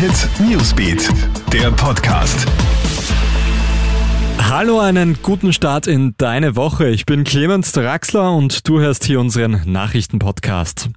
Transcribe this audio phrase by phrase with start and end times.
[0.00, 1.10] Hit Newsbeat,
[1.52, 2.46] der Podcast.
[4.38, 6.88] Hallo, einen guten Start in deine Woche.
[6.88, 10.88] Ich bin Clemens Draxler und du hörst hier unseren Nachrichtenpodcast.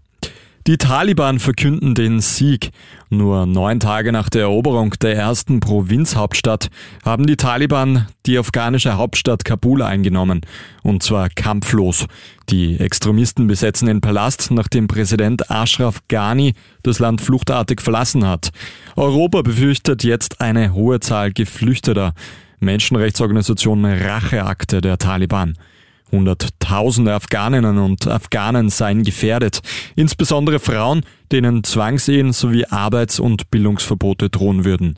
[0.65, 2.71] Die Taliban verkünden den Sieg.
[3.10, 6.70] Nur neun Tage nach der Eroberung der ersten Provinzhauptstadt
[7.03, 10.39] haben die Taliban die afghanische Hauptstadt Kabul eingenommen.
[10.81, 12.06] Und zwar kampflos.
[12.49, 18.52] Die Extremisten besetzen den Palast, nachdem Präsident Ashraf Ghani das Land fluchtartig verlassen hat.
[18.95, 22.13] Europa befürchtet jetzt eine hohe Zahl Geflüchteter.
[22.61, 25.57] Menschenrechtsorganisation Racheakte der Taliban.
[26.13, 29.62] Hunderttausende Afghaninnen und Afghanen seien gefährdet,
[29.95, 34.95] insbesondere Frauen, denen Zwangsehen sowie Arbeits- und Bildungsverbote drohen würden.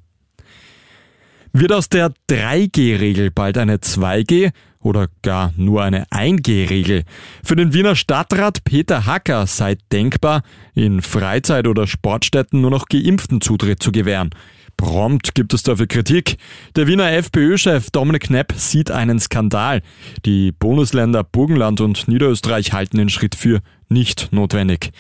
[1.54, 4.52] Wird aus der 3G-Regel bald eine 2G
[4.82, 7.04] oder gar nur eine 1G-Regel?
[7.46, 13.40] Für den Wiener Stadtrat Peter Hacker sei denkbar, in Freizeit- oder Sportstätten nur noch Geimpften
[13.40, 14.32] Zutritt zu gewähren.
[14.78, 16.38] Prompt gibt es dafür Kritik.
[16.76, 19.82] Der Wiener FPÖ-Chef Dominik Knepp sieht einen Skandal.
[20.26, 24.92] Die Bundesländer Burgenland und Niederösterreich halten den Schritt für nicht notwendig.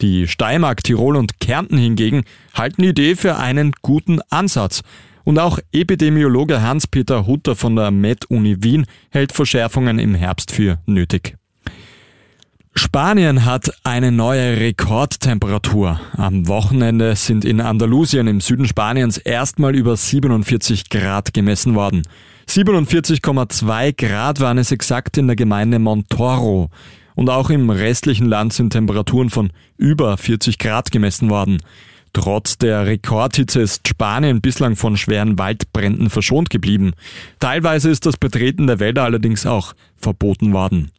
[0.00, 4.82] Die Steiermark, Tirol und Kärnten hingegen halten die Idee für einen guten Ansatz.
[5.24, 11.36] Und auch Epidemiologe Hans-Peter Hutter von der Med-Uni Wien hält Verschärfungen im Herbst für nötig.
[12.76, 16.00] Spanien hat eine neue Rekordtemperatur.
[16.16, 22.02] Am Wochenende sind in Andalusien im Süden Spaniens erstmal über 47 Grad gemessen worden.
[22.48, 26.68] 47,2 Grad waren es exakt in der Gemeinde Montoro.
[27.14, 31.62] Und auch im restlichen Land sind Temperaturen von über 40 Grad gemessen worden.
[32.12, 36.92] Trotz der Rekordhitze ist Spanien bislang von schweren Waldbränden verschont geblieben.
[37.38, 40.90] Teilweise ist das Betreten der Wälder allerdings auch verboten worden.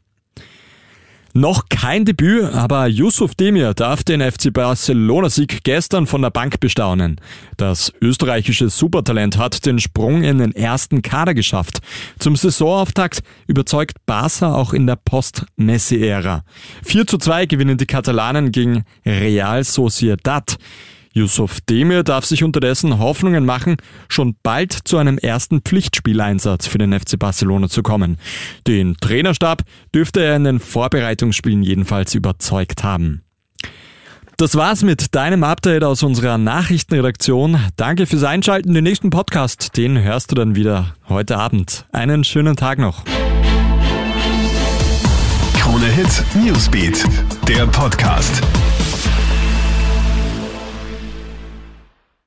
[1.37, 7.19] Noch kein Debüt, aber Yusuf Demir darf den FC Barcelona-Sieg gestern von der Bank bestaunen.
[7.57, 11.79] Das österreichische Supertalent hat den Sprung in den ersten Kader geschafft.
[12.19, 16.45] Zum Saisonauftakt überzeugt Barca auch in der Post-Messi-Ära.
[16.85, 20.55] 4 zu 2 gewinnen die Katalanen gegen Real Sociedad.
[21.15, 23.77] Yusuf Demir darf sich unterdessen Hoffnungen machen,
[24.09, 28.17] schon bald zu einem ersten Pflichtspieleinsatz für den FC Barcelona zu kommen.
[28.67, 33.21] Den Trainerstab dürfte er in den Vorbereitungsspielen jedenfalls überzeugt haben.
[34.37, 37.57] Das war's mit deinem Update aus unserer Nachrichtenredaktion.
[37.77, 38.73] Danke fürs Einschalten.
[38.73, 41.85] Den nächsten Podcast, den hörst du dann wieder heute Abend.
[41.93, 43.05] Einen schönen Tag noch.
[45.57, 47.05] Krone Hit Newsbeat,
[47.47, 48.41] der Podcast.